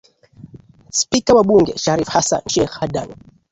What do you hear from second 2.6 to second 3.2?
hadan